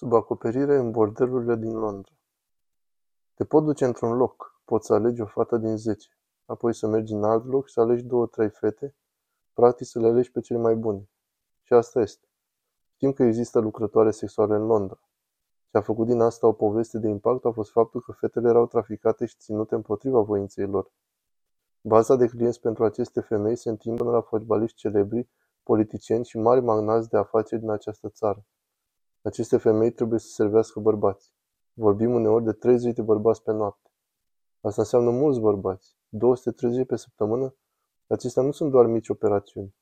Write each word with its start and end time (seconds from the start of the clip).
Sub 0.00 0.12
acoperire 0.12 0.76
în 0.76 0.90
bordelurile 0.90 1.56
din 1.56 1.78
Londra. 1.78 2.12
Te 3.34 3.44
pot 3.44 3.64
duce 3.64 3.84
într-un 3.84 4.16
loc, 4.16 4.60
poți 4.64 4.86
să 4.86 4.94
alegi 4.94 5.20
o 5.20 5.26
fată 5.26 5.56
din 5.56 5.76
zece, 5.76 6.08
apoi 6.44 6.74
să 6.74 6.86
mergi 6.86 7.12
în 7.12 7.24
alt 7.24 7.46
loc 7.46 7.66
și 7.66 7.72
să 7.72 7.80
alegi 7.80 8.02
două, 8.02 8.26
trei 8.26 8.48
fete, 8.48 8.94
practic 9.52 9.86
să 9.86 9.98
le 9.98 10.06
alegi 10.06 10.30
pe 10.30 10.40
cele 10.40 10.58
mai 10.58 10.74
bune. 10.74 11.08
Și 11.62 11.72
asta 11.72 12.00
este. 12.00 12.28
Știm 12.94 13.12
că 13.12 13.22
există 13.22 13.58
lucrătoare 13.58 14.10
sexuale 14.10 14.54
în 14.54 14.66
Londra. 14.66 15.00
Ce 15.70 15.76
a 15.76 15.80
făcut 15.80 16.06
din 16.06 16.20
asta 16.20 16.46
o 16.46 16.52
poveste 16.52 16.98
de 16.98 17.08
impact 17.08 17.44
a 17.44 17.50
fost 17.50 17.70
faptul 17.70 18.00
că 18.00 18.12
fetele 18.12 18.48
erau 18.48 18.66
traficate 18.66 19.26
și 19.26 19.36
ținute 19.38 19.74
împotriva 19.74 20.20
voinței 20.20 20.66
lor. 20.66 20.92
Baza 21.80 22.16
de 22.16 22.26
clienți 22.26 22.60
pentru 22.60 22.84
aceste 22.84 23.20
femei 23.20 23.56
se 23.56 23.68
întinde 23.68 24.02
până 24.02 24.14
la 24.14 24.20
fotbaliști 24.20 24.76
celebri, 24.76 25.28
politicieni 25.62 26.24
și 26.24 26.38
mari 26.38 26.60
magnați 26.60 27.08
de 27.08 27.16
afaceri 27.16 27.60
din 27.60 27.70
această 27.70 28.08
țară. 28.08 28.44
Aceste 29.22 29.56
femei 29.56 29.90
trebuie 29.90 30.18
să 30.18 30.28
servească 30.28 30.80
bărbați. 30.80 31.32
Vorbim 31.72 32.14
uneori 32.14 32.44
de 32.44 32.52
30 32.52 32.94
de 32.94 33.02
bărbați 33.02 33.42
pe 33.42 33.52
noapte. 33.52 33.90
Asta 34.60 34.80
înseamnă 34.80 35.10
mulți 35.10 35.40
bărbați. 35.40 35.96
230 36.08 36.86
pe 36.86 36.96
săptămână? 36.96 37.54
Acestea 38.06 38.42
nu 38.42 38.50
sunt 38.50 38.70
doar 38.70 38.86
mici 38.86 39.08
operațiuni. 39.08 39.74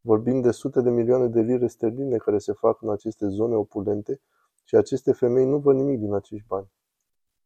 Vorbim 0.00 0.40
de 0.40 0.50
sute 0.50 0.80
de 0.80 0.90
milioane 0.90 1.26
de 1.26 1.40
lire 1.40 1.66
sterline 1.66 2.16
care 2.16 2.38
se 2.38 2.52
fac 2.52 2.82
în 2.82 2.90
aceste 2.90 3.28
zone 3.28 3.54
opulente 3.54 4.20
și 4.64 4.76
aceste 4.76 5.12
femei 5.12 5.44
nu 5.44 5.58
văd 5.58 5.76
nimic 5.76 5.98
din 5.98 6.14
acești 6.14 6.46
bani. 6.46 6.72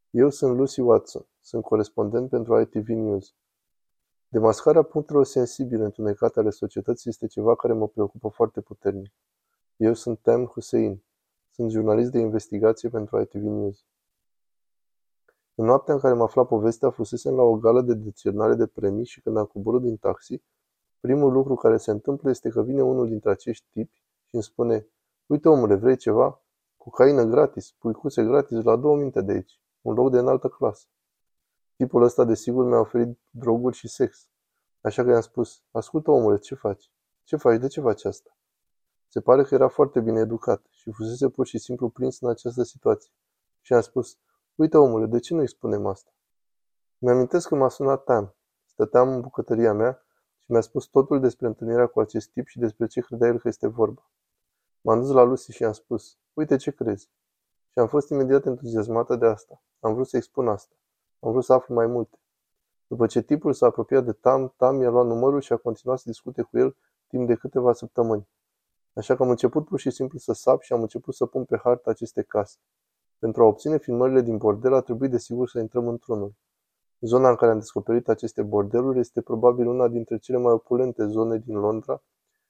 Eu 0.09 0.29
sunt 0.29 0.57
Lucy 0.57 0.79
Watson, 0.79 1.25
sunt 1.41 1.63
corespondent 1.63 2.29
pentru 2.29 2.59
ITV 2.59 2.87
News. 2.87 3.35
Demascarea 4.27 4.81
punctelor 4.81 5.25
sensibile 5.25 5.83
întunecate 5.83 6.39
ale 6.39 6.49
societății 6.49 7.09
este 7.09 7.27
ceva 7.27 7.55
care 7.55 7.73
mă 7.73 7.87
preocupă 7.87 8.27
foarte 8.27 8.61
puternic. 8.61 9.13
Eu 9.75 9.93
sunt 9.93 10.19
Tam 10.19 10.45
Hussein, 10.45 11.03
sunt 11.57 11.71
jurnalist 11.71 12.11
de 12.11 12.19
investigație 12.19 12.89
pentru 12.89 13.21
ITV 13.21 13.43
News. 13.43 13.85
În 15.55 15.65
noaptea 15.65 15.93
în 15.93 15.99
care 15.99 16.13
m-a 16.13 16.23
aflat 16.23 16.47
povestea, 16.47 16.89
fusesem 16.89 17.35
la 17.35 17.41
o 17.41 17.55
gală 17.55 17.81
de 17.81 17.93
decernare 17.93 18.55
de 18.55 18.67
premii 18.67 19.05
și 19.05 19.21
când 19.21 19.37
am 19.37 19.45
coborât 19.45 19.81
din 19.81 19.97
taxi, 19.97 20.41
primul 20.99 21.31
lucru 21.31 21.55
care 21.55 21.77
se 21.77 21.91
întâmplă 21.91 22.29
este 22.29 22.49
că 22.49 22.61
vine 22.63 22.81
unul 22.81 23.07
dintre 23.07 23.29
acești 23.29 23.65
tipi 23.71 24.03
și 24.25 24.35
îmi 24.35 24.43
spune 24.43 24.87
Uite 25.25 25.49
omule, 25.49 25.75
vrei 25.75 25.97
ceva? 25.97 26.41
Cocaină 26.77 27.23
gratis, 27.23 27.71
puicuțe 27.71 28.23
gratis 28.23 28.63
la 28.63 28.75
două 28.75 28.95
minte 28.95 29.21
de 29.21 29.31
aici, 29.31 29.59
un 29.81 29.93
loc 29.93 30.11
de 30.11 30.17
înaltă 30.17 30.47
clasă. 30.47 30.87
Tipul 31.75 32.03
ăsta 32.03 32.23
desigur 32.23 32.65
mi-a 32.65 32.79
oferit 32.79 33.19
droguri 33.29 33.75
și 33.75 33.87
sex. 33.87 34.29
Așa 34.81 35.03
că 35.03 35.09
i-am 35.09 35.21
spus, 35.21 35.63
ascultă 35.71 36.11
omule, 36.11 36.37
ce 36.37 36.55
faci? 36.55 36.91
Ce 37.23 37.35
faci? 37.35 37.59
De 37.59 37.67
ce 37.67 37.81
faci 37.81 38.05
asta? 38.05 38.36
Se 39.17 39.23
pare 39.23 39.43
că 39.43 39.53
era 39.53 39.67
foarte 39.67 39.99
bine 39.99 40.19
educat 40.19 40.65
și 40.69 40.91
fusese 40.91 41.29
pur 41.29 41.45
și 41.45 41.57
simplu 41.57 41.89
prins 41.89 42.19
în 42.21 42.29
această 42.29 42.63
situație. 42.63 43.11
Și 43.61 43.73
am 43.73 43.81
spus, 43.81 44.17
uite 44.55 44.77
omule, 44.77 45.05
de 45.05 45.19
ce 45.19 45.33
nu-i 45.33 45.47
spunem 45.47 45.85
asta? 45.85 46.11
Mi-amintesc 46.97 47.47
că 47.47 47.55
m-a 47.55 47.69
sunat 47.69 48.03
Tam. 48.03 48.35
Stăteam 48.65 49.09
în 49.09 49.21
bucătăria 49.21 49.73
mea 49.73 50.05
și 50.37 50.51
mi-a 50.51 50.61
spus 50.61 50.85
totul 50.85 51.19
despre 51.19 51.47
întâlnirea 51.47 51.87
cu 51.87 51.99
acest 51.99 52.29
tip 52.29 52.47
și 52.47 52.59
despre 52.59 52.87
ce 52.87 53.01
credea 53.01 53.27
el 53.27 53.39
că 53.39 53.47
este 53.47 53.67
vorba. 53.67 54.09
M-am 54.81 54.99
dus 54.99 55.09
la 55.09 55.23
Lucy 55.23 55.51
și 55.51 55.61
i-am 55.61 55.71
spus, 55.71 56.17
uite 56.33 56.55
ce 56.55 56.71
crezi. 56.71 57.09
Și 57.71 57.79
am 57.79 57.87
fost 57.87 58.09
imediat 58.09 58.45
entuziasmată 58.45 59.15
de 59.15 59.25
asta. 59.25 59.61
Am 59.79 59.93
vrut 59.93 60.07
să-i 60.07 60.21
spun 60.21 60.47
asta. 60.47 60.75
Am 61.19 61.31
vrut 61.31 61.43
să 61.43 61.53
aflu 61.53 61.73
mai 61.73 61.87
multe. 61.87 62.19
După 62.87 63.05
ce 63.05 63.21
tipul 63.21 63.53
s-a 63.53 63.65
apropiat 63.65 64.05
de 64.05 64.11
Tam, 64.11 64.53
Tam 64.57 64.81
i-a 64.81 64.89
luat 64.89 65.05
numărul 65.05 65.41
și 65.41 65.53
a 65.53 65.57
continuat 65.57 65.99
să 65.99 66.03
discute 66.07 66.41
cu 66.41 66.57
el 66.57 66.75
timp 67.07 67.27
de 67.27 67.35
câteva 67.35 67.73
săptămâni. 67.73 68.27
Așa 68.97 69.15
că 69.15 69.23
am 69.23 69.29
început 69.29 69.65
pur 69.65 69.79
și 69.79 69.89
simplu 69.89 70.17
să 70.17 70.33
sap 70.33 70.61
și 70.61 70.73
am 70.73 70.81
început 70.81 71.13
să 71.13 71.25
pun 71.25 71.45
pe 71.45 71.57
hartă 71.63 71.89
aceste 71.89 72.21
case. 72.21 72.57
Pentru 73.19 73.43
a 73.43 73.45
obține 73.45 73.77
filmările 73.77 74.21
din 74.21 74.37
bordel 74.37 74.73
a 74.73 74.81
trebuit 74.81 75.11
desigur 75.11 75.49
să 75.49 75.59
intrăm 75.59 75.87
într-unul. 75.87 76.33
Zona 76.99 77.29
în 77.29 77.35
care 77.35 77.51
am 77.51 77.59
descoperit 77.59 78.07
aceste 78.07 78.41
bordeluri 78.41 78.99
este 78.99 79.21
probabil 79.21 79.67
una 79.67 79.87
dintre 79.87 80.17
cele 80.17 80.37
mai 80.37 80.53
opulente 80.53 81.05
zone 81.05 81.37
din 81.37 81.55
Londra, 81.55 82.03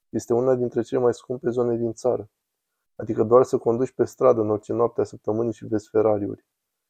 este 0.10 0.34
una 0.34 0.56
dintre 0.56 0.82
cele 0.82 1.02
mai 1.02 1.14
scumpe 1.14 1.50
zone 1.50 1.78
din 1.78 1.94
țară. 1.94 2.30
Adică 2.96 3.24
doar 3.24 3.44
să 3.44 3.58
conduci 3.58 3.92
pe 3.92 4.04
stradă 4.04 4.42
în 4.42 4.50
orice 4.50 4.74
noapte 4.74 5.02
a 5.02 5.04
săptămânii 5.04 5.54
și 5.54 5.66
vezi 5.66 5.90
Ferrariuri. 5.90 6.46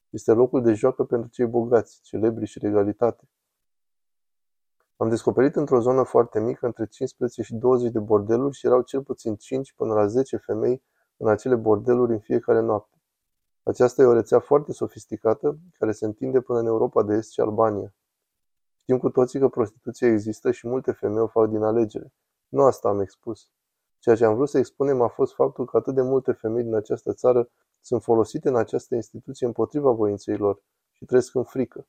Este 0.09 0.31
locul 0.31 0.63
de 0.63 0.73
joacă 0.73 1.03
pentru 1.03 1.29
cei 1.29 1.45
bogați, 1.45 1.99
celebri 2.01 2.45
și 2.45 2.59
regalitate. 2.59 3.29
Am 4.97 5.09
descoperit 5.09 5.55
într-o 5.55 5.79
zonă 5.79 6.03
foarte 6.03 6.39
mică 6.39 6.65
între 6.65 6.85
15 6.85 7.41
și 7.41 7.55
20 7.55 7.91
de 7.91 7.99
bordeluri 7.99 8.55
și 8.55 8.65
erau 8.65 8.81
cel 8.81 9.03
puțin 9.03 9.35
5 9.35 9.73
până 9.73 9.93
la 9.93 10.07
10 10.07 10.37
femei 10.37 10.83
în 11.17 11.27
acele 11.27 11.55
bordeluri 11.55 12.11
în 12.11 12.19
fiecare 12.19 12.59
noapte. 12.59 12.97
Aceasta 13.63 14.01
e 14.01 14.05
o 14.05 14.13
rețea 14.13 14.39
foarte 14.39 14.71
sofisticată 14.71 15.57
care 15.79 15.91
se 15.91 16.05
întinde 16.05 16.41
până 16.41 16.59
în 16.59 16.65
Europa 16.65 17.03
de 17.03 17.13
Est 17.13 17.31
și 17.31 17.39
Albania. 17.39 17.93
Știm 18.81 18.97
cu 18.97 19.09
toții 19.09 19.39
că 19.39 19.47
prostituția 19.47 20.07
există 20.07 20.51
și 20.51 20.67
multe 20.67 20.91
femei 20.91 21.21
o 21.21 21.27
fac 21.27 21.49
din 21.49 21.61
alegere. 21.63 22.13
Nu 22.47 22.63
asta 22.63 22.89
am 22.89 22.99
expus. 23.01 23.49
Ceea 23.99 24.15
ce 24.15 24.25
am 24.25 24.35
vrut 24.35 24.49
să 24.49 24.57
expunem 24.57 25.01
a 25.01 25.07
fost 25.07 25.33
faptul 25.33 25.65
că 25.65 25.77
atât 25.77 25.95
de 25.95 26.01
multe 26.01 26.31
femei 26.31 26.63
din 26.63 26.75
această 26.75 27.13
țară 27.13 27.49
sunt 27.81 28.03
folosite 28.03 28.47
în 28.47 28.55
această 28.55 28.95
instituție 28.95 29.45
împotriva 29.45 29.91
voinței 29.91 30.37
lor 30.37 30.61
și 30.91 31.05
trăiesc 31.05 31.35
în 31.35 31.43
frică. 31.43 31.87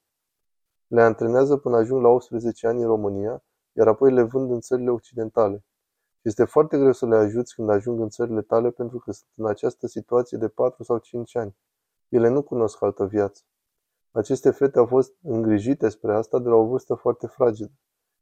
Le 0.88 1.02
antrenează 1.02 1.56
până 1.56 1.76
ajung 1.76 2.02
la 2.02 2.08
18 2.08 2.66
ani 2.66 2.80
în 2.80 2.86
România, 2.86 3.42
iar 3.72 3.88
apoi 3.88 4.12
le 4.12 4.22
vând 4.22 4.50
în 4.50 4.60
țările 4.60 4.90
occidentale. 4.90 5.64
Și 6.14 6.28
este 6.28 6.44
foarte 6.44 6.78
greu 6.78 6.92
să 6.92 7.06
le 7.06 7.16
ajuți 7.16 7.54
când 7.54 7.70
ajung 7.70 8.00
în 8.00 8.08
țările 8.08 8.42
tale 8.42 8.70
pentru 8.70 8.98
că 8.98 9.12
sunt 9.12 9.30
în 9.34 9.46
această 9.46 9.86
situație 9.86 10.38
de 10.38 10.48
4 10.48 10.82
sau 10.82 10.98
5 10.98 11.36
ani. 11.36 11.56
Ele 12.08 12.28
nu 12.28 12.42
cunosc 12.42 12.82
altă 12.82 13.06
viață. 13.06 13.42
Aceste 14.10 14.50
fete 14.50 14.78
au 14.78 14.86
fost 14.86 15.14
îngrijite 15.22 15.88
spre 15.88 16.14
asta 16.14 16.38
de 16.38 16.48
la 16.48 16.54
o 16.54 16.66
vârstă 16.66 16.94
foarte 16.94 17.26
fragedă. 17.26 17.72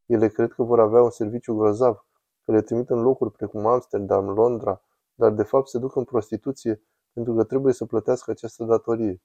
Ele 0.07 0.29
cred 0.29 0.53
că 0.53 0.63
vor 0.63 0.81
avea 0.81 1.03
un 1.03 1.11
serviciu 1.11 1.55
grozav, 1.55 2.07
că 2.45 2.53
le 2.53 2.61
trimit 2.61 2.91
în 2.91 3.03
locuri 3.03 3.33
precum 3.33 3.67
Amsterdam, 3.67 4.29
Londra, 4.29 4.83
dar 5.15 5.33
de 5.33 5.43
fapt 5.43 5.69
se 5.69 5.79
duc 5.79 5.97
în 5.97 6.05
prostituție 6.05 6.83
pentru 7.13 7.35
că 7.35 7.45
trebuie 7.45 7.73
să 7.73 7.85
plătească 7.85 8.31
această 8.31 8.65
datorie. 8.65 9.23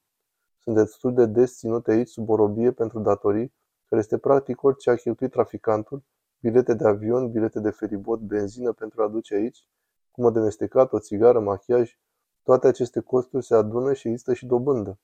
Sunt 0.63 0.75
destul 0.75 1.13
de 1.13 1.25
des 1.25 1.57
ținute 1.57 1.91
aici 1.91 2.09
sub 2.09 2.29
o 2.29 2.35
robie 2.35 2.71
pentru 2.71 2.99
datorii, 2.99 3.53
care 3.89 4.01
este 4.01 4.17
practic 4.17 4.63
orice 4.63 4.89
a 4.89 4.95
cheltuit 4.95 5.31
traficantul, 5.31 6.03
bilete 6.39 6.73
de 6.73 6.87
avion, 6.87 7.31
bilete 7.31 7.59
de 7.59 7.69
feribot, 7.69 8.19
benzină 8.19 8.71
pentru 8.71 9.03
a 9.03 9.07
duce 9.07 9.35
aici, 9.35 9.65
cum 10.11 10.33
de 10.33 10.39
mestecat, 10.39 10.93
o 10.93 10.99
țigară, 10.99 11.39
machiaj, 11.39 11.97
toate 12.43 12.67
aceste 12.67 12.99
costuri 12.99 13.45
se 13.45 13.55
adună 13.55 13.93
și 13.93 14.07
există 14.07 14.33
și 14.33 14.45
dobândă. 14.45 14.99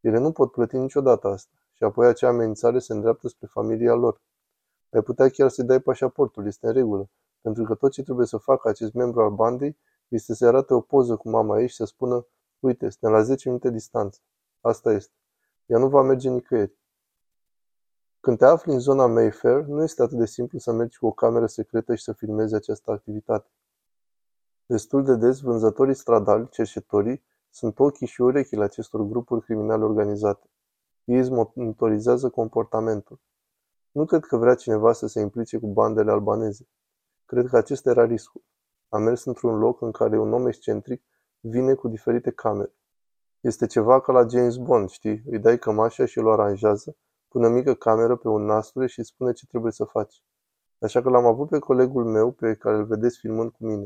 Ele 0.00 0.18
nu 0.18 0.32
pot 0.32 0.50
plăti 0.50 0.76
niciodată 0.76 1.28
asta 1.28 1.52
și 1.72 1.82
apoi 1.82 2.06
acea 2.06 2.28
amenințare 2.28 2.78
se 2.78 2.92
îndreaptă 2.92 3.28
spre 3.28 3.46
familia 3.46 3.94
lor. 3.94 4.20
Ai 4.90 5.02
putea 5.02 5.28
chiar 5.28 5.48
să-i 5.48 5.64
dai 5.64 5.80
pașaportul, 5.80 6.46
este 6.46 6.66
în 6.66 6.72
regulă, 6.72 7.08
pentru 7.40 7.64
că 7.64 7.74
tot 7.74 7.90
ce 7.90 8.02
trebuie 8.02 8.26
să 8.26 8.36
facă 8.36 8.68
acest 8.68 8.92
membru 8.92 9.20
al 9.20 9.30
bandei 9.30 9.76
este 10.08 10.34
să 10.34 10.46
arate 10.46 10.74
o 10.74 10.80
poză 10.80 11.16
cu 11.16 11.28
mama 11.28 11.60
ei 11.60 11.68
și 11.68 11.74
să 11.74 11.84
spună 11.84 12.26
Uite, 12.58 12.88
suntem 12.88 13.10
la 13.10 13.22
10 13.22 13.48
minute 13.48 13.70
distanță. 13.70 14.20
Asta 14.66 14.92
este. 14.92 15.14
Ea 15.66 15.78
nu 15.78 15.88
va 15.88 16.02
merge 16.02 16.30
nicăieri. 16.30 16.78
Când 18.20 18.38
te 18.38 18.44
afli 18.44 18.72
în 18.72 18.78
zona 18.78 19.06
Mayfair, 19.06 19.64
nu 19.64 19.82
este 19.82 20.02
atât 20.02 20.18
de 20.18 20.26
simplu 20.26 20.58
să 20.58 20.72
mergi 20.72 20.98
cu 20.98 21.06
o 21.06 21.12
cameră 21.12 21.46
secretă 21.46 21.94
și 21.94 22.02
să 22.02 22.12
filmezi 22.12 22.54
această 22.54 22.90
activitate. 22.90 23.50
Destul 24.66 25.04
de 25.04 25.16
des, 25.16 25.40
vânzătorii 25.40 25.94
stradali, 25.94 26.48
cerșetorii, 26.48 27.22
sunt 27.50 27.78
ochii 27.78 28.06
și 28.06 28.20
urechile 28.20 28.64
acestor 28.64 29.02
grupuri 29.02 29.42
criminale 29.44 29.84
organizate. 29.84 30.50
Ei 31.04 31.18
îți 31.18 31.30
monitorizează 31.30 32.28
comportamentul. 32.28 33.20
Nu 33.90 34.04
cred 34.04 34.24
că 34.24 34.36
vrea 34.36 34.54
cineva 34.54 34.92
să 34.92 35.06
se 35.06 35.20
implice 35.20 35.58
cu 35.58 35.66
bandele 35.66 36.10
albaneze. 36.10 36.68
Cred 37.24 37.46
că 37.46 37.56
acesta 37.56 37.90
era 37.90 38.04
riscul. 38.04 38.42
Am 38.88 39.02
mers 39.02 39.24
într-un 39.24 39.58
loc 39.58 39.80
în 39.80 39.90
care 39.90 40.18
un 40.18 40.32
om 40.32 40.46
excentric 40.46 41.02
vine 41.40 41.74
cu 41.74 41.88
diferite 41.88 42.30
camere. 42.30 42.74
Este 43.46 43.66
ceva 43.66 44.00
ca 44.00 44.12
la 44.12 44.26
James 44.28 44.56
Bond, 44.56 44.88
știi? 44.88 45.22
Îi 45.30 45.38
dai 45.38 45.58
cămașa 45.58 46.04
și 46.04 46.18
îl 46.18 46.30
aranjează, 46.30 46.96
pune 47.28 47.46
o 47.46 47.50
mică 47.50 47.74
cameră 47.74 48.16
pe 48.16 48.28
un 48.28 48.44
nasture 48.44 48.86
și 48.86 49.02
spune 49.02 49.32
ce 49.32 49.46
trebuie 49.46 49.72
să 49.72 49.84
faci. 49.84 50.22
Așa 50.78 51.02
că 51.02 51.08
l-am 51.08 51.24
avut 51.24 51.48
pe 51.48 51.58
colegul 51.58 52.04
meu 52.04 52.30
pe 52.30 52.54
care 52.54 52.76
îl 52.76 52.84
vedeți 52.84 53.18
filmând 53.18 53.50
cu 53.50 53.64
mine. 53.64 53.84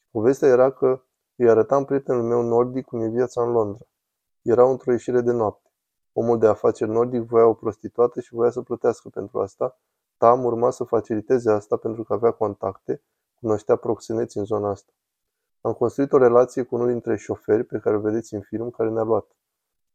Și 0.00 0.08
povestea 0.10 0.48
era 0.48 0.70
că 0.70 1.02
îi 1.36 1.48
arătam 1.48 1.84
prietenul 1.84 2.22
meu 2.22 2.42
nordic 2.42 2.84
cum 2.84 3.00
e 3.00 3.08
viața 3.08 3.42
în 3.42 3.50
Londra. 3.50 3.84
Era 4.42 4.70
într-o 4.70 4.90
ieșire 4.90 5.20
de 5.20 5.32
noapte. 5.32 5.70
Omul 6.12 6.38
de 6.38 6.46
afaceri 6.46 6.90
nordic 6.90 7.20
voia 7.20 7.46
o 7.46 7.54
prostituată 7.54 8.20
și 8.20 8.34
voia 8.34 8.50
să 8.50 8.60
plătească 8.60 9.08
pentru 9.08 9.40
asta. 9.40 9.78
Tam 10.16 10.44
urma 10.44 10.70
să 10.70 10.84
faciliteze 10.84 11.50
asta 11.50 11.76
pentru 11.76 12.02
că 12.02 12.12
avea 12.12 12.30
contacte, 12.30 13.02
cunoștea 13.34 13.76
proxeneți 13.76 14.38
în 14.38 14.44
zona 14.44 14.70
asta. 14.70 14.92
Am 15.60 15.72
construit 15.72 16.12
o 16.12 16.18
relație 16.18 16.62
cu 16.62 16.74
unul 16.74 16.88
dintre 16.88 17.16
șoferi 17.16 17.64
pe 17.64 17.78
care 17.78 17.94
îl 17.94 18.00
vedeți 18.00 18.34
în 18.34 18.40
film 18.40 18.70
care 18.70 18.90
ne-a 18.90 19.02
luat. 19.02 19.26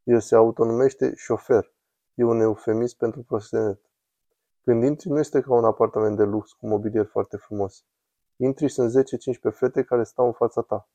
El 0.02 0.20
se 0.20 0.34
autonumește 0.34 1.14
șofer. 1.16 1.72
E 2.14 2.24
un 2.24 2.40
eufemism 2.40 2.96
pentru 2.96 3.22
proxenet. 3.22 3.80
Când 4.64 4.82
intri 4.84 5.08
nu 5.08 5.18
este 5.18 5.40
ca 5.40 5.54
un 5.54 5.64
apartament 5.64 6.16
de 6.16 6.22
lux 6.24 6.52
cu 6.52 6.66
mobilier 6.66 7.06
foarte 7.06 7.36
frumos. 7.36 7.84
Intri 8.36 8.66
și 8.66 8.74
sunt 8.74 9.04
10-15 9.52 9.54
fete 9.54 9.82
care 9.82 10.02
stau 10.02 10.26
în 10.26 10.32
fața 10.32 10.60
ta. 10.60 10.88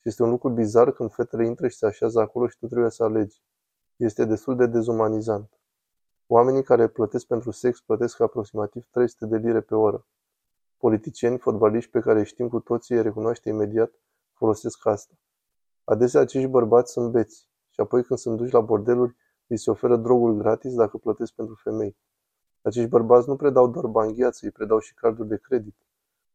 Și 0.00 0.08
este 0.08 0.22
un 0.22 0.30
lucru 0.30 0.48
bizar 0.48 0.92
când 0.92 1.12
fetele 1.12 1.46
intră 1.46 1.68
și 1.68 1.76
se 1.76 1.86
așează 1.86 2.20
acolo 2.20 2.48
și 2.48 2.58
tu 2.58 2.66
trebuie 2.66 2.90
să 2.90 3.04
alegi. 3.04 3.42
Este 3.96 4.24
destul 4.24 4.56
de 4.56 4.66
dezumanizant. 4.66 5.50
Oamenii 6.26 6.62
care 6.62 6.88
plătesc 6.88 7.26
pentru 7.26 7.50
sex 7.50 7.80
plătesc 7.80 8.20
aproximativ 8.20 8.86
300 8.90 9.26
de 9.26 9.36
lire 9.36 9.60
pe 9.60 9.74
oră. 9.74 10.06
Politicieni, 10.76 11.38
fotbaliști 11.38 11.90
pe 11.90 12.00
care 12.00 12.22
știm 12.22 12.48
cu 12.48 12.60
toții 12.60 12.94
îi 12.96 13.02
recunoaște 13.02 13.48
imediat, 13.48 13.92
folosesc 14.42 14.86
asta. 14.86 15.14
Adesea 15.84 16.20
acești 16.20 16.48
bărbați 16.48 16.92
sunt 16.92 17.12
beți 17.12 17.48
și 17.70 17.80
apoi 17.80 18.02
când 18.04 18.18
sunt 18.18 18.36
duși 18.36 18.52
la 18.52 18.60
bordeluri, 18.60 19.16
îi 19.46 19.58
se 19.58 19.70
oferă 19.70 19.96
droguri 19.96 20.36
gratis 20.36 20.74
dacă 20.74 20.96
plătesc 20.98 21.32
pentru 21.32 21.54
femei. 21.54 21.96
Acești 22.62 22.88
bărbați 22.88 23.28
nu 23.28 23.36
predau 23.36 23.68
doar 23.68 23.86
bani 23.86 24.14
gheață, 24.14 24.40
îi 24.42 24.50
predau 24.50 24.78
și 24.78 24.94
carduri 24.94 25.28
de 25.28 25.36
credit. 25.36 25.76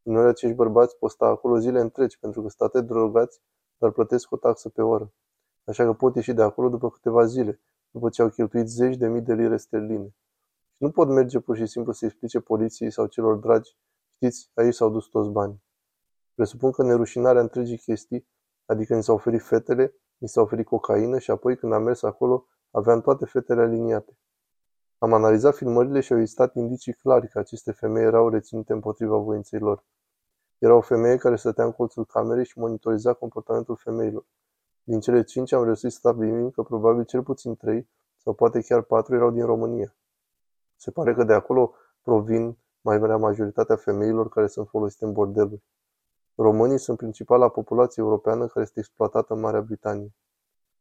Uneori 0.04 0.28
acești 0.28 0.56
bărbați 0.56 0.98
pot 0.98 1.12
sta 1.12 1.26
acolo 1.26 1.60
zile 1.60 1.80
întregi 1.80 2.20
pentru 2.20 2.42
că 2.42 2.50
state 2.50 2.82
drogați, 2.82 3.42
dar 3.78 3.92
plătesc 3.92 4.32
o 4.32 4.38
taxă 4.38 4.70
pe 4.70 4.82
oră. 4.82 5.12
Așa 5.66 5.84
că 5.84 5.94
pot 5.94 6.16
ieși 6.16 6.34
de 6.34 6.42
acolo 6.42 6.70
după 6.70 6.90
câteva 6.90 7.26
zile, 7.26 7.60
după 7.92 8.10
ce 8.10 8.22
au 8.22 8.30
cheltuit 8.30 8.68
zeci 8.68 8.98
de 8.98 9.08
mii 9.08 9.22
de 9.22 9.34
lire 9.34 9.58
sterline. 9.58 10.16
Și 10.76 10.84
nu 10.84 10.92
pot 10.92 11.08
merge 11.08 11.40
pur 11.40 11.56
și 11.56 11.66
simplu 11.66 11.92
să 11.92 12.06
explice 12.06 12.40
poliției 12.40 12.92
sau 12.92 13.06
celor 13.06 13.36
dragi, 13.36 13.78
știți, 14.16 14.52
aici 14.54 14.74
s-au 14.74 14.90
dus 14.90 15.06
toți 15.06 15.30
banii. 15.30 15.66
Presupun 16.38 16.72
că 16.72 16.84
nerușinarea 16.84 17.42
întregii 17.42 17.78
chestii, 17.78 18.28
adică 18.66 18.96
ni 18.96 19.04
s-au 19.04 19.16
oferit 19.16 19.42
fetele, 19.42 19.94
ni 20.18 20.28
s-a 20.28 20.42
oferit 20.42 20.66
cocaină 20.66 21.20
și 21.20 21.32
apoi 21.32 21.58
când 21.58 21.74
am 21.74 21.84
mers 21.84 22.04
acolo, 22.04 22.46
aveam 22.72 23.02
toate 23.02 23.26
fetele 23.26 23.62
aliniate. 23.62 24.18
Am 24.98 25.14
analizat 25.14 25.56
filmările 25.56 26.00
și 26.00 26.14
au 26.14 26.20
existat 26.20 26.56
indicii 26.56 26.94
clare 26.94 27.28
că 27.28 27.40
aceste 27.40 27.72
femei 27.72 28.04
erau 28.04 28.30
reținute 28.30 28.74
împotriva 28.74 29.18
voinței 29.18 29.60
lor. 29.60 29.84
Era 30.58 30.76
o 30.76 30.82
femeie 30.82 31.18
care 31.18 31.36
stătea 31.36 31.66
în 31.66 31.72
colțul 31.72 32.06
camerei 32.06 32.46
și 32.46 32.60
monitoriza 32.60 33.14
comportamentul 33.14 33.76
femeilor. 33.76 34.26
Din 34.84 35.00
cele 35.00 35.24
cinci 35.24 35.52
am 35.52 35.64
reușit 35.64 35.92
să 35.92 35.98
stabilim 35.98 36.50
că 36.50 36.62
probabil 36.62 37.04
cel 37.04 37.24
puțin 37.24 37.56
trei 37.56 37.90
sau 38.18 38.34
poate 38.34 38.62
chiar 38.62 38.82
patru 38.82 39.16
erau 39.16 39.32
din 39.32 39.46
România. 39.46 39.96
Se 40.76 40.92
pare 40.92 41.14
că 41.14 41.24
de 41.24 41.34
acolo 41.34 41.74
provin 42.02 42.58
mai 42.82 42.98
marea 42.98 43.18
majoritatea 43.18 43.76
femeilor 43.76 44.30
care 44.30 44.48
sunt 44.48 44.68
folosite 44.68 45.06
în 45.06 45.12
bordeluri. 45.14 45.64
Românii 46.40 46.78
sunt 46.80 46.98
principala 46.98 47.50
populație 47.50 48.04
europeană 48.04 48.48
care 48.48 48.66
este 48.66 48.80
exploatată 48.80 49.34
în 49.34 49.40
Marea 49.40 49.62
Britanie. 49.62 50.14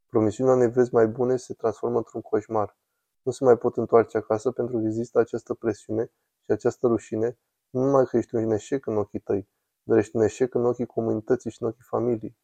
Promisiunea 0.06 0.54
unei 0.54 0.70
vieți 0.70 0.94
mai 0.94 1.06
bune 1.06 1.36
se 1.36 1.54
transformă 1.54 1.96
într-un 1.96 2.20
coșmar. 2.20 2.76
Nu 3.22 3.32
se 3.32 3.44
mai 3.44 3.56
pot 3.56 3.76
întoarce 3.76 4.16
acasă 4.16 4.50
pentru 4.50 4.78
că 4.78 4.86
există 4.86 5.18
această 5.18 5.54
presiune 5.54 6.04
și 6.44 6.50
această 6.50 6.86
rușine, 6.86 7.38
nu 7.70 7.80
numai 7.84 8.04
că 8.04 8.16
ești 8.16 8.34
un 8.34 8.50
eșec 8.50 8.86
în 8.86 8.96
ochii 8.96 9.18
tăi, 9.18 9.48
dar 9.82 9.98
ești 9.98 10.16
un 10.16 10.22
eșec 10.22 10.54
în 10.54 10.64
ochii 10.64 10.86
comunității 10.86 11.50
și 11.50 11.62
în 11.62 11.68
ochii 11.68 11.84
familiei. 11.88 12.36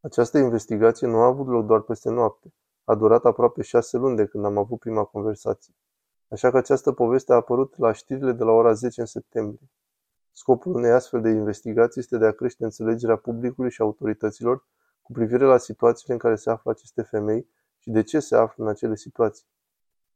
Această 0.00 0.38
investigație 0.38 1.06
nu 1.06 1.16
a 1.16 1.26
avut 1.26 1.46
loc 1.46 1.66
doar 1.66 1.80
peste 1.80 2.10
noapte. 2.10 2.52
A 2.84 2.94
durat 2.94 3.24
aproape 3.24 3.62
șase 3.62 3.96
luni 3.96 4.16
de 4.16 4.26
când 4.26 4.44
am 4.44 4.58
avut 4.58 4.78
prima 4.78 5.04
conversație. 5.04 5.74
Așa 6.28 6.50
că 6.50 6.56
această 6.56 6.92
poveste 6.92 7.32
a 7.32 7.36
apărut 7.36 7.78
la 7.78 7.92
știrile 7.92 8.32
de 8.32 8.44
la 8.44 8.50
ora 8.50 8.72
10 8.72 9.00
în 9.00 9.06
septembrie. 9.06 9.70
Scopul 10.36 10.74
unei 10.74 10.90
astfel 10.90 11.20
de 11.20 11.28
investigații 11.28 12.00
este 12.00 12.18
de 12.18 12.26
a 12.26 12.32
crește 12.32 12.64
înțelegerea 12.64 13.16
publicului 13.16 13.70
și 13.70 13.80
autorităților 13.80 14.66
cu 15.02 15.12
privire 15.12 15.44
la 15.44 15.58
situațiile 15.58 16.12
în 16.12 16.18
care 16.18 16.34
se 16.34 16.50
află 16.50 16.70
aceste 16.70 17.02
femei 17.02 17.48
și 17.78 17.90
de 17.90 18.02
ce 18.02 18.20
se 18.20 18.36
află 18.36 18.64
în 18.64 18.70
acele 18.70 18.94
situații. 18.94 19.46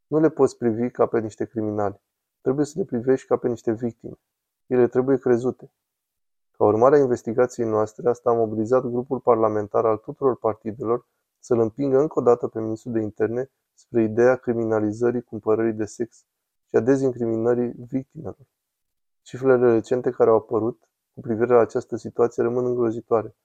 Nu 0.06 0.20
le 0.20 0.30
poți 0.30 0.56
privi 0.56 0.90
ca 0.90 1.06
pe 1.06 1.20
niște 1.20 1.44
criminali. 1.44 2.00
Trebuie 2.40 2.64
să 2.64 2.78
le 2.78 2.84
privești 2.84 3.26
ca 3.26 3.36
pe 3.36 3.48
niște 3.48 3.72
victime. 3.72 4.18
Ele 4.66 4.88
trebuie 4.88 5.18
crezute. 5.18 5.70
Ca 6.50 6.64
urmare 6.64 6.96
a 6.96 7.00
investigației 7.00 7.66
noastre, 7.66 8.08
asta 8.08 8.30
a 8.30 8.34
mobilizat 8.34 8.82
grupul 8.82 9.20
parlamentar 9.20 9.84
al 9.84 9.96
tuturor 9.96 10.36
partidelor 10.36 11.06
să-l 11.38 11.60
împingă 11.60 11.98
încă 11.98 12.18
o 12.18 12.22
dată 12.22 12.48
pe 12.48 12.60
ministrul 12.60 12.92
de 12.92 13.00
interne 13.00 13.50
spre 13.74 14.02
ideea 14.02 14.36
criminalizării 14.36 15.22
cumpărării 15.22 15.72
de 15.72 15.84
sex 15.84 16.24
și 16.68 16.76
a 16.76 16.80
dezincriminării 16.80 17.72
victimelor. 17.88 18.46
Cifrele 19.28 19.72
recente 19.72 20.10
care 20.10 20.30
au 20.30 20.36
apărut 20.36 20.88
cu 21.14 21.20
privire 21.20 21.54
la 21.54 21.60
această 21.60 21.96
situație 21.96 22.42
rămân 22.42 22.64
îngrozitoare. 22.64 23.36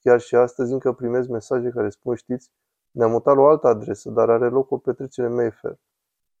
Chiar 0.00 0.20
și 0.20 0.34
astăzi 0.34 0.72
încă 0.72 0.92
primez 0.92 1.26
mesaje 1.26 1.70
care 1.70 1.88
spun, 1.88 2.14
știți, 2.14 2.50
ne-am 2.90 3.10
mutat 3.10 3.34
la 3.36 3.40
o 3.40 3.46
altă 3.46 3.66
adresă, 3.66 4.10
dar 4.10 4.30
are 4.30 4.48
loc 4.48 4.70
o 4.70 4.78
petrecere 4.78 5.28
Mayfair. 5.28 5.78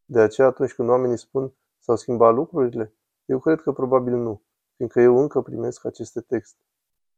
De 0.04 0.20
aceea 0.20 0.46
atunci 0.46 0.74
când 0.74 0.88
oamenii 0.88 1.18
spun, 1.18 1.52
s-au 1.78 1.96
schimbat 1.96 2.34
lucrurile, 2.34 2.94
eu 3.24 3.38
cred 3.38 3.60
că 3.60 3.72
probabil 3.72 4.14
nu, 4.14 4.42
fiindcă 4.76 5.00
eu 5.00 5.18
încă 5.18 5.42
primesc 5.42 5.84
aceste 5.84 6.20
texte. 6.20 6.60